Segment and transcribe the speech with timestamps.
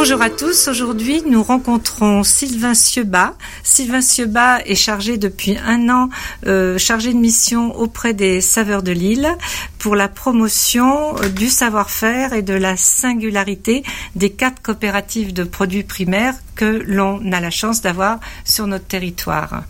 [0.00, 0.68] Bonjour à tous.
[0.68, 3.34] Aujourd'hui, nous rencontrons Sylvain Sieuba.
[3.62, 6.08] Sylvain Sieuba est chargé depuis un an,
[6.46, 9.28] euh, chargé de mission auprès des saveurs de Lille
[9.78, 13.82] pour la promotion euh, du savoir-faire et de la singularité
[14.14, 19.64] des quatre coopératives de produits primaires que l'on a la chance d'avoir sur notre territoire.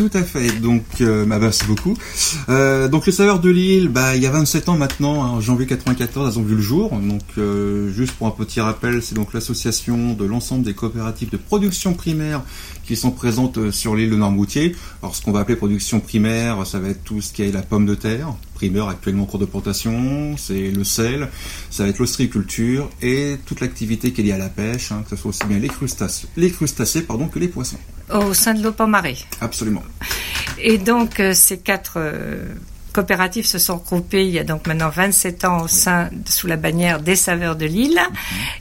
[0.00, 0.58] Tout à fait.
[0.62, 1.94] Donc, euh, bah, merci beaucoup.
[2.48, 5.40] Euh, donc, les saveurs de Lille, bah, il y a 27 ans maintenant, hein, en
[5.42, 6.88] janvier 94, elles ont vu le jour.
[6.92, 11.36] Donc, euh, juste pour un petit rappel, c'est donc l'association de l'ensemble des coopératives de
[11.36, 12.40] production primaire
[12.86, 14.74] qui sont présentes euh, sur l'île de Normoutier.
[15.02, 17.60] Alors, ce qu'on va appeler production primaire, ça va être tout ce qui est la
[17.60, 18.32] pomme de terre,
[18.88, 21.28] actuellement en cours de plantation, c'est le sel,
[21.70, 25.16] ça va être l'ostréiculture et toute l'activité qui est liée à la pêche, hein, que
[25.16, 27.78] ce soit aussi bien les crustacés, les crustacés pardon, que les poissons.
[28.12, 29.16] Au sein de l'Opon-Marais.
[29.40, 29.82] Absolument.
[30.58, 32.54] Et donc, euh, ces quatre euh,
[32.92, 36.56] coopératives se sont regroupées il y a donc maintenant 27 ans au sein, sous la
[36.56, 38.00] bannière des saveurs de Lille.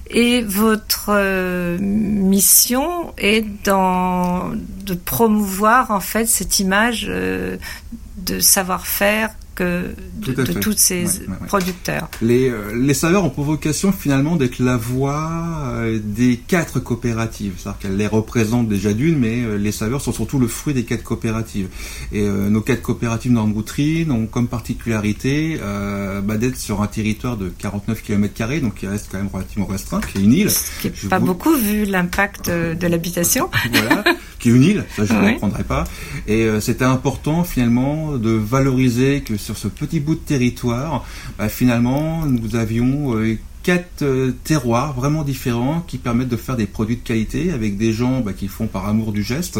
[0.10, 4.52] Et votre euh, mission est dans,
[4.86, 9.32] de promouvoir en fait cette image de savoir-faire
[9.64, 11.48] de, Tout tous ces Ouais, ouais, ouais.
[11.48, 12.10] producteurs.
[12.22, 15.30] Les, euh, les saveurs ont pour vocation finalement d'être la voix
[15.74, 17.54] euh, des quatre coopératives.
[17.58, 20.84] C'est-à-dire qu'elles les représentent déjà d'une, mais euh, les saveurs sont surtout le fruit des
[20.84, 21.68] quatre coopératives.
[22.12, 25.60] Et nos quatre coopératives Normoutrine ont comme particularité
[26.24, 30.00] bah, d'être sur un territoire de 49 km, donc qui reste quand même relativement restreint,
[30.02, 30.52] qui est une île.
[30.52, 33.50] Ce qui n'est Je pas vous- beaucoup vu l'impact de l'habitation.
[33.72, 34.04] voilà,
[34.40, 35.34] qui est une île, ça je ne Ouais.
[35.34, 35.84] reprendrai pas.
[36.28, 41.04] Et c'était important finalement de valoriser que sur ce petit bout de territoire,
[41.40, 46.68] bah, finalement nous avions euh, quatre euh, terroirs vraiment différents qui permettent de faire des
[46.68, 49.60] produits de qualité avec des gens bah, qui font par amour du geste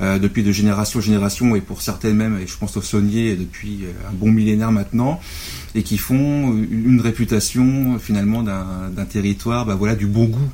[0.00, 3.34] euh, depuis de génération en génération et pour certaines même, et je pense aux sauniers
[3.34, 5.20] depuis un bon millénaire maintenant
[5.76, 10.48] et qui font euh, une réputation finalement d'un territoire bah voilà du bon goût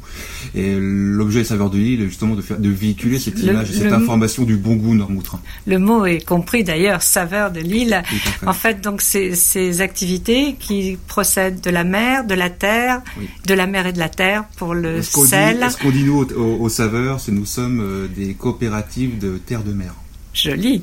[0.54, 3.70] et l'objet des saveurs de l'île est justement de faire de véhiculer cette Le- image
[3.72, 8.03] cette information du bon goût normoutrin Le mot est compris d'ailleurs, saveur de l'île.
[8.47, 13.28] En fait, donc ces, ces activités qui procèdent de la mer, de la terre, Oui.
[13.47, 15.66] de la mer et de la terre pour le ce qu'on dit, sel.
[15.70, 19.38] ce qu'on dit nous aux, aux- aux saveurs c'est nous sommes euh, des coopératives de
[19.38, 19.94] terre de mer
[20.34, 20.82] Joli.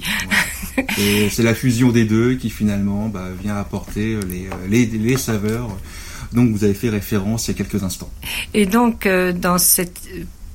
[0.97, 4.85] et c'est la fusion des deux qui finalement bah, vient apporter euh, les, euh, les,
[4.85, 5.69] les saveurs
[6.33, 8.09] donc vous avez fait référence il y a quelques instants.
[8.53, 10.01] Et donc, euh, dans cette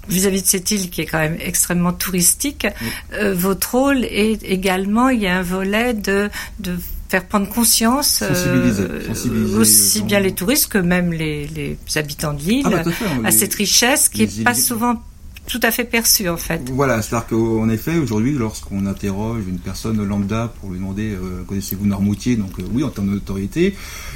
[0.07, 2.67] vis-à-vis de cette île qui est quand même extrêmement touristique,
[3.15, 6.29] euh, votre rôle est également, il y a un volet de,
[6.61, 6.77] de
[7.09, 12.35] faire prendre conscience, euh, Sensibiliser, aussi les bien les touristes que même les, les habitants
[12.35, 15.03] de l'île Ah, bah, à fait, à les- cette richesse qui les est pas souvent
[15.47, 16.71] tout à fait perçue en fait.
[16.71, 21.87] Voilà, c'est-à-dire qu'en effet, aujourd'hui, lorsqu'on interroge une personne lambda pour lui demander euh, connaissez-vous
[21.87, 23.75] Normoutier, donc euh, oui, en termes d'autorité,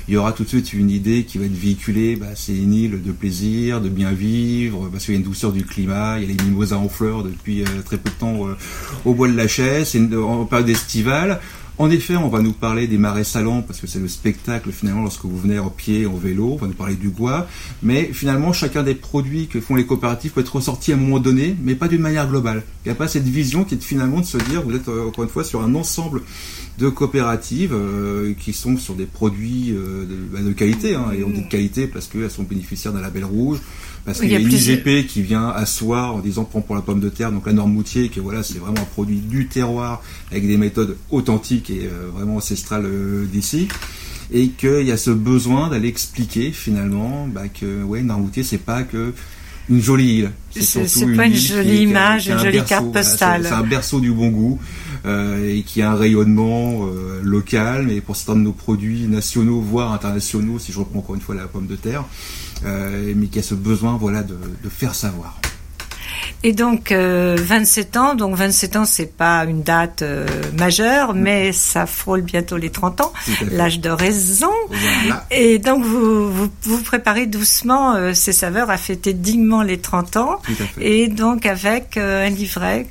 [0.09, 2.73] il y aura tout de suite une idée qui va être véhiculée, bah, c'est une
[2.73, 6.31] île de plaisir, de bien vivre, parce qu'il y a une douceur du climat, il
[6.31, 8.47] y a les mimosas en fleurs depuis euh, très peu de temps
[9.05, 11.41] au bois de la Chaise, en période estivale.
[11.79, 15.03] En effet, on va nous parler des marais salants parce que c'est le spectacle finalement
[15.03, 16.53] lorsque vous venez en pied, en vélo.
[16.55, 17.47] On va nous parler du bois,
[17.83, 21.19] mais finalement chacun des produits que font les coopératives peut être ressorti à un moment
[21.19, 22.63] donné, mais pas d'une manière globale.
[22.85, 25.09] Il n'y a pas cette vision qui est finalement de se dire vous êtes euh,
[25.09, 26.23] encore une fois sur un ensemble
[26.79, 30.95] de coopératives euh, qui sont sur des produits euh, de, bah, de qualité.
[30.95, 33.59] Hein, et on dit de qualité parce qu'elles sont bénéficiaires d'un label rouge,
[34.07, 37.01] parce qu'il y a une IGP qui vient asseoir en disant prends pour la pomme
[37.01, 40.01] de terre, donc la norme Moutier, que voilà c'est vraiment un produit du terroir
[40.31, 43.69] avec des méthodes authentiques et euh, vraiment ancestrales euh, d'ici.
[44.33, 48.83] Et qu'il y a ce besoin d'aller expliquer finalement bah, que ouais, Normoutier c'est pas
[48.83, 49.13] que
[49.69, 50.31] une jolie île.
[50.51, 50.87] C'est-
[51.17, 53.43] pas une jolie image, une un jolie berceau, carte voilà, c'est- postale.
[53.49, 54.61] C'est un berceau du bon goût
[55.05, 59.93] et qui a un rayonnement euh, local, mais pour certains de nos produits nationaux, voire
[59.93, 62.05] internationaux, si je reprends encore une fois la pomme de terre,
[62.65, 65.39] euh, mais qui a ce besoin voilà de, de faire savoir.
[66.43, 71.53] Et donc euh, 27 ans, donc 27 ans c'est pas une date euh, majeure, mais
[71.53, 73.13] ça frôle bientôt les 30 ans,
[73.51, 74.53] l'âge de raison.
[74.69, 75.27] Voilà.
[75.31, 80.17] Et donc vous vous, vous préparez doucement euh, ces saveurs à fêter dignement les 30
[80.19, 80.41] ans,
[80.81, 82.87] et donc avec euh, un livret.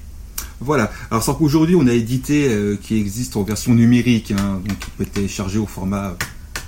[0.60, 0.92] Voilà.
[1.12, 4.90] Alors, sans qu'aujourd'hui, on a édité euh, qui existe en version numérique, hein, donc qui
[4.92, 6.16] peut être téléchargé au format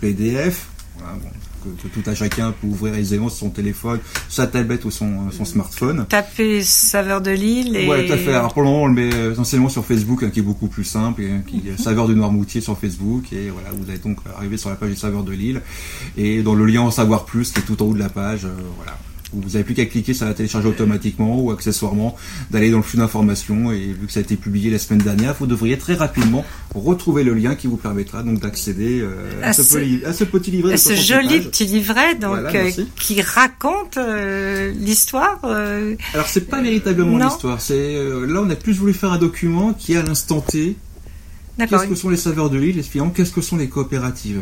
[0.01, 0.67] PDF.
[0.97, 1.29] Voilà, bon,
[1.63, 3.99] que, que tout à chacun peut ouvrir aisément sur son téléphone,
[4.29, 6.05] sa tablette ou son, son smartphone.
[6.09, 8.33] Tapez saveur de l'île et Ouais, tout à fait.
[8.33, 10.67] Alors pour le moment, on le met euh, essentiellement sur Facebook, hein, qui est beaucoup
[10.67, 13.31] plus simple, et, hein, qui est Saveur de Noirmoutier sur Facebook.
[13.33, 15.61] Et voilà, vous allez donc arriver sur la page des Saveurs de Lille.
[16.17, 18.45] Et dans le lien en savoir plus, qui est tout en haut de la page,
[18.45, 18.97] euh, voilà.
[19.33, 22.15] Vous n'avez plus qu'à cliquer, ça va télécharger automatiquement ou accessoirement
[22.49, 23.71] d'aller dans le flux d'informations.
[23.71, 27.23] Et vu que ça a été publié la semaine dernière, vous devriez très rapidement retrouver
[27.23, 30.73] le lien qui vous permettra donc d'accéder euh, à, ce, petit livret.
[30.73, 35.39] À ce joli petit livret donc euh, qui raconte euh, l'histoire.
[35.43, 37.59] Alors c'est pas véritablement l'histoire.
[37.59, 37.95] C'est
[38.27, 40.77] là on a plus voulu faire un document qui est à l'instant T.
[41.57, 42.83] Qu'est-ce que sont les saveurs de l'île et
[43.13, 44.41] qu'est-ce que sont les coopératives.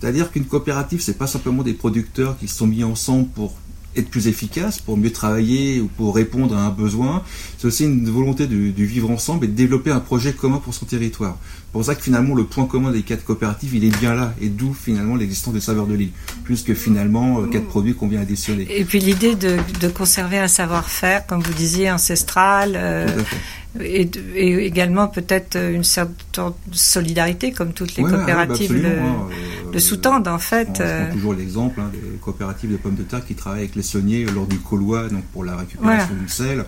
[0.00, 3.54] C'est-à-dire qu'une coopérative, c'est pas simplement des producteurs qui se sont mis ensemble pour
[3.96, 7.22] être plus efficace, pour mieux travailler ou pour répondre à un besoin.
[7.58, 10.86] C'est aussi une volonté de, vivre ensemble et de développer un projet commun pour son
[10.86, 11.36] territoire.
[11.40, 14.34] C'est pour ça que finalement le point commun des quatre coopératives, il est bien là,
[14.40, 16.10] et d'où finalement l'existence des saveurs de l'île,
[16.44, 18.66] plus que finalement euh, quatre produits qu'on vient additionner.
[18.70, 19.58] Et puis l'idée de,
[19.88, 22.72] conserver un savoir-faire, comme vous disiez, ancestral.
[22.74, 23.06] Euh,
[23.80, 24.08] et,
[24.64, 26.14] également peut-être une certaine
[26.72, 29.28] solidarité, comme toutes les bah, coopératives le, hein,
[29.76, 30.68] euh, sous-tendent en fait.
[30.68, 31.12] On, prend euh.
[31.12, 34.46] toujours l'exemple hein, des coopératives de pommes de terre qui travaillent avec les sauniers lors
[34.46, 36.64] du couloir, donc pour la récupération du sel,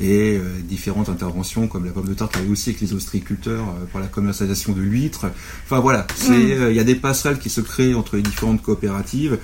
[0.00, 4.00] et euh, différentes interventions comme la pomme de terre travaille aussi avec les ostriculteurs pour
[4.00, 5.26] la commercialisation de l'huître.
[5.64, 6.34] Enfin voilà, mm.
[6.70, 9.38] il y a des passerelles qui se créent entre les différentes coopératives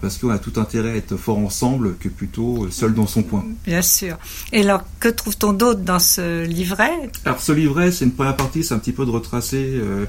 [0.00, 3.44] parce qu'on a tout intérêt à être fort ensemble que plutôt seul dans son coin.
[3.66, 4.18] Bien sûr.
[4.52, 7.10] Et alors, que trouve-t-on d'autre dans ce livret?
[7.24, 10.06] Alors ce livret, c'est une première partie, c'est un petit peu de retracer euh,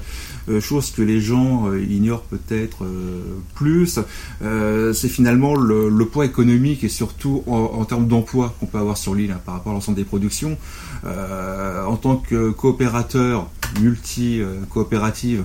[0.48, 3.22] euh choses que les gens euh, ignorent peut-être euh,
[3.54, 3.98] plus.
[4.94, 9.30] c'est finalement le, poids économique et surtout en, termes d'emploi qu'on peut avoir sur l'île
[9.30, 10.56] hein, par rapport à l'ensemble des productions.
[11.04, 13.48] en tant que coopérateur
[13.80, 15.44] multi-coopérative,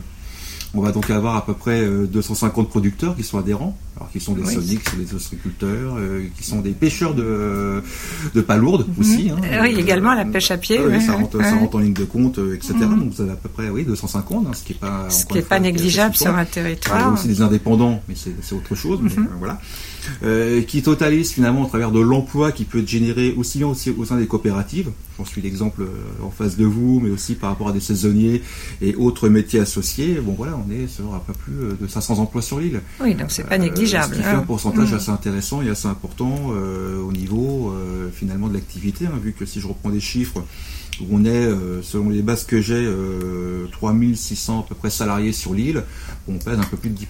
[0.74, 4.34] on va donc avoir à peu près 250 producteurs qui sont adhérents alors qui sont
[4.34, 4.78] des oui.
[4.78, 7.82] qui sont des ostriculteurs, euh, qui sont des pêcheurs de,
[8.34, 9.00] de palourdes mhm.
[9.00, 9.30] aussi.
[9.32, 10.78] Hein, oui, également la pêche à pied.
[11.00, 12.74] ça, rentre, ça, rentre, en ligne de compte, euh, etc.
[12.76, 13.00] Mhm.
[13.00, 15.38] Donc vous avez à peu près oui 250, hein, ce qui n'est pas ce qui
[15.40, 17.00] est pas négligeable sur un territoire.
[17.00, 19.02] Il y a aussi des indépendants, mais c'est autre chose.
[19.02, 19.12] Mhm.
[19.18, 19.60] Euh, voilà.
[20.24, 23.90] Euh, qui totalise finalement à travers de l'emploi qui peut être généré aussi bien aussi
[23.92, 24.92] au sein des coopératives.
[25.18, 25.84] J'en suis l'exemple
[26.24, 28.42] en face de vous, mais aussi par rapport à des saisonniers
[28.82, 30.20] et autres métiers associés.
[30.22, 32.82] Bon voilà, on est sur à peu plus de 500 emplois sur l'île.
[33.02, 34.14] Oui, donc c'est pas négligeable.
[34.14, 34.96] Ce qui fait un pourcentage mm.
[34.96, 39.46] assez intéressant et assez important euh, au niveau euh, finalement de l'activité, hein, vu que
[39.46, 40.44] si je reprends des chiffres,
[41.12, 42.88] on est, euh, selon les bases que j'ai,
[43.72, 45.84] 3600 à peu près salariés sur l'île,
[46.28, 47.06] on pèse un peu plus de 10%.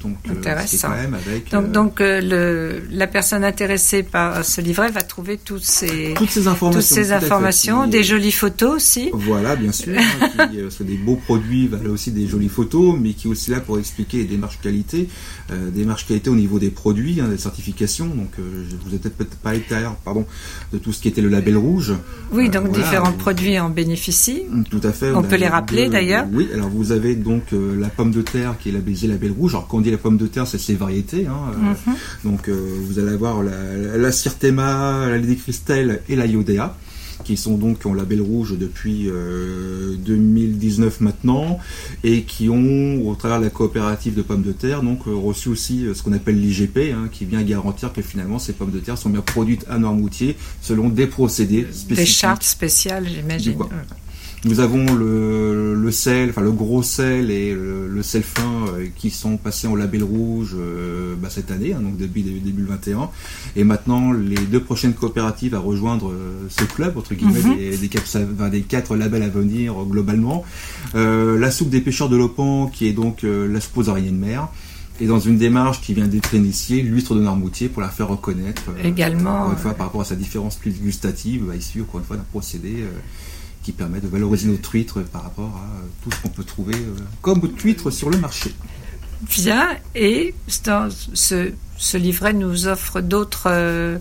[0.00, 0.88] donc, intéressant.
[0.88, 5.64] Quand même avec, donc, donc le, la personne intéressée par ce livret va trouver toutes
[5.64, 9.10] ces, toutes ces informations, toutes ces informations des jolies photos aussi.
[9.12, 9.94] Voilà, bien sûr.
[9.98, 13.60] hein, qui, des beaux produits, valent aussi des jolies photos, mais qui est aussi là
[13.60, 15.08] pour expliquer les démarches qualité.
[15.50, 18.06] Euh, démarche qualité au niveau des produits, hein, des certifications.
[18.06, 20.26] Donc, euh, je vous ai peut-être parlé tout à l'heure, pardon,
[20.72, 21.94] de tout ce qui était le label rouge.
[22.32, 24.44] Oui, donc euh, différents produits en bénéficient.
[24.70, 25.12] Tout à fait.
[25.12, 26.26] On, peut les rappeler d'ailleurs.
[26.32, 29.54] Oui, alors vous avez donc la pomme de terre qui est labellisée label rouge.
[29.54, 31.26] Alors quand on dit la pomme de terre, c'est ses variétés.
[31.26, 31.94] Hein, mhm.
[32.24, 33.52] Donc vous allez avoir la,
[33.96, 34.10] la
[35.08, 36.76] la Lady Cristal et la Iodea
[37.22, 41.58] qui sont donc en label rouge depuis 2019 euh, maintenant
[42.02, 45.48] et qui ont, au travers de la coopérative de pommes de terre, donc euh, reçu
[45.48, 48.80] aussi euh, ce qu'on appelle l'IGP, hein, qui vient garantir que finalement ces pommes de
[48.80, 51.96] terre sont bien produites à Noirmoutier selon des procédés spécifiques.
[51.96, 53.58] Des chartes spéciales, j'imagine.
[54.44, 59.08] Nous avons le, le, sel, enfin le gros sel et le, sel fin euh, qui
[59.08, 63.08] sont passés en label rouge euh, bah, cette année, hein, donc depuis début 2021.
[63.56, 67.56] Et maintenant, les deux prochaines coopératives à rejoindre euh, ce club, entre guillemets, mhm.
[67.56, 70.44] des, des, quatre, des, quatre, labels à venir globalement.
[70.94, 74.48] la soupe des pêcheurs de Lopan, qui est donc la soupe aux araignées de mer
[75.00, 78.62] et dans une démarche qui vient d'être initiée, l'huître de Normoutier pour la faire reconnaître.
[78.84, 79.40] Également.
[79.40, 82.26] Encore une fois, par rapport à sa différence gustative, bah, issue encore une fois d'un
[82.30, 82.84] procédé
[83.64, 86.74] qui permet de valoriser notre huître par rapport à euh, tout ce qu'on peut trouver
[86.76, 88.54] euh, comme huître sur le marché.
[89.22, 93.98] Bien, et ce, ce livret nous offre d'autres euh,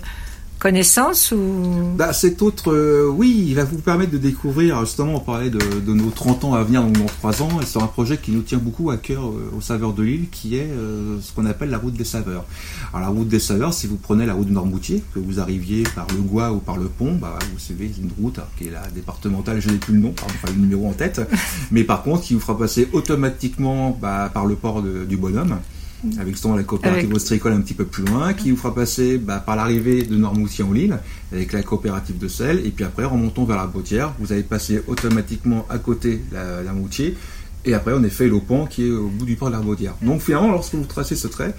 [0.64, 1.94] connaissance ou?
[1.98, 5.60] Bah, Cet autre, euh, oui, il va vous permettre de découvrir, justement, on parlait de,
[5.94, 8.44] nos 30 ans à venir, donc dans 3 ans, et c'est un projet qui nous
[8.44, 11.70] tient beaucoup à cœur euh, aux saveurs de l'île, qui est euh, ce qu'on appelle
[11.70, 12.46] la route des saveurs.
[12.94, 15.84] Alors la route des saveurs, si vous prenez la route de Normoutier, que vous arriviez
[15.96, 18.88] par le Gois ou par le Pont, bah, vous suivez une route qui est la
[18.96, 21.20] départementale, je n'ai plus le nom, pardon, enfin le numéro en tête,
[21.72, 25.58] mais par contre qui vous fera passer automatiquement bah, par le port du Bonhomme
[26.20, 27.46] avec justement la coopérative avec...
[27.46, 30.72] un petit peu plus loin, qui vous fera passer bah, par l'arrivée de Normoutier en
[30.72, 30.98] Lille,
[31.32, 34.82] avec la coopérative de sel, et puis après, remontons vers la Bautière, vous allez passer
[34.88, 37.16] automatiquement à côté la, la Moutier,
[37.66, 39.96] et après, on est fait l'Opan qui est au bout du port de la Bautière.
[40.02, 41.56] Donc finalement, lorsque vous tracez ce trait,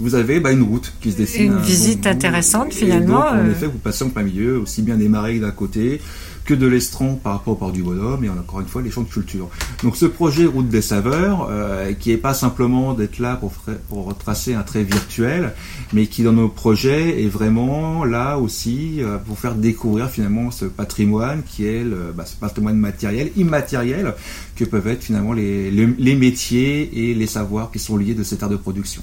[0.00, 1.52] vous avez bah, une route qui se dessine.
[1.52, 3.26] Une visite intéressante finalement.
[3.26, 6.00] en effet, vous passez en plein milieu, aussi bien des marais d'un côté
[6.44, 9.02] que de l'estran par rapport au port du Bonhomme et encore une fois les champs
[9.02, 9.48] de culture.
[9.82, 13.52] Donc ce projet Route des Saveurs, euh, qui est pas simplement d'être là pour,
[13.88, 15.52] pour retracer un trait virtuel,
[15.92, 20.64] mais qui dans nos projets est vraiment là aussi euh, pour faire découvrir finalement ce
[20.64, 24.14] patrimoine qui est le, bah, ce patrimoine matériel, immatériel,
[24.56, 28.42] que peuvent être finalement les, les métiers et les savoirs qui sont liés de cette
[28.42, 29.02] art de production.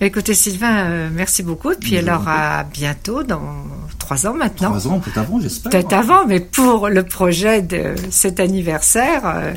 [0.00, 1.72] Écoutez Sylvain, euh, merci beaucoup.
[1.72, 3.64] Et puis alors à bientôt, dans
[4.06, 4.70] trois ans maintenant.
[4.70, 5.70] Trois ans, peut-être avant, j'espère.
[5.70, 9.52] Peut-être avant, mais pour le projet de cet anniversaire, euh,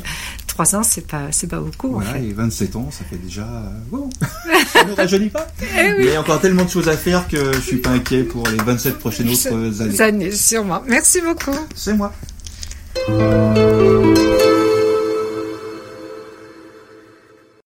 [0.48, 1.92] trois ans, c'est pas, c'est pas beaucoup.
[1.92, 3.42] Voilà, et 27 ans, ça fait déjà.
[3.42, 4.10] Euh, bon,
[4.72, 5.46] ça ne rajeunit pas.
[5.78, 8.24] Eh il y a encore tellement de choses à faire que je suis pas inquiet
[8.24, 10.00] pour les 27 prochaines autres années.
[10.00, 10.32] années.
[10.32, 10.82] Sûrement.
[10.88, 11.56] Merci beaucoup.
[11.76, 12.12] C'est moi.